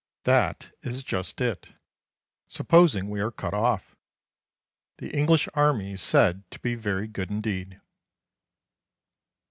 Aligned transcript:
That 0.23 0.75
is 0.81 1.03
just 1.03 1.39
it. 1.41 1.73
Supposing 2.47 3.07
we 3.07 3.19
are 3.21 3.29
cut 3.29 3.53
off? 3.53 3.95
The 4.97 5.15
English 5.15 5.47
army 5.53 5.91
is 5.93 6.01
said 6.01 6.49
to 6.49 6.57
be 6.59 6.73
very 6.73 7.07
good 7.07 7.29
indeed. 7.29 7.79